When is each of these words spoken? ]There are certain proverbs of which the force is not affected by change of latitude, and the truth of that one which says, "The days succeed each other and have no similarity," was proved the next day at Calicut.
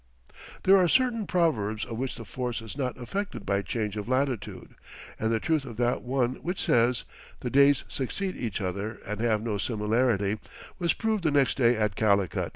]There 0.63 0.77
are 0.77 0.87
certain 0.87 1.27
proverbs 1.27 1.85
of 1.85 1.95
which 1.95 2.15
the 2.15 2.25
force 2.25 2.59
is 2.59 2.75
not 2.75 2.97
affected 2.97 3.45
by 3.45 3.61
change 3.61 3.95
of 3.95 4.07
latitude, 4.09 4.73
and 5.19 5.31
the 5.31 5.39
truth 5.39 5.63
of 5.63 5.77
that 5.77 6.01
one 6.01 6.37
which 6.41 6.59
says, 6.63 7.03
"The 7.41 7.51
days 7.51 7.83
succeed 7.87 8.35
each 8.35 8.61
other 8.61 8.97
and 9.05 9.21
have 9.21 9.43
no 9.43 9.59
similarity," 9.59 10.39
was 10.79 10.93
proved 10.93 11.23
the 11.23 11.29
next 11.29 11.55
day 11.57 11.75
at 11.77 11.95
Calicut. 11.95 12.49